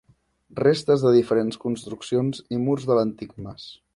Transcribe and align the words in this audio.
Restes 0.59 1.03
de 1.07 1.11
diferents 1.17 1.59
construccions 1.67 2.43
i 2.57 2.61
murs 2.65 2.91
de 2.93 3.01
l'antic 3.01 3.37
mas. 3.49 3.71